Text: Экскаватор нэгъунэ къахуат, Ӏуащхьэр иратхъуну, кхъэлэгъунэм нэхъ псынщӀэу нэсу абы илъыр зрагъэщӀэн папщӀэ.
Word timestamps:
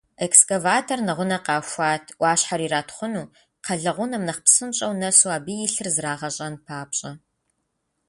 Экскаватор 0.25 0.99
нэгъунэ 1.07 1.37
къахуат, 1.45 2.03
Ӏуащхьэр 2.17 2.61
иратхъуну, 2.65 3.31
кхъэлэгъунэм 3.61 4.23
нэхъ 4.27 4.41
псынщӀэу 4.45 4.93
нэсу 5.01 5.31
абы 5.35 5.53
илъыр 5.65 5.87
зрагъэщӀэн 5.95 6.55
папщӀэ. 6.65 7.11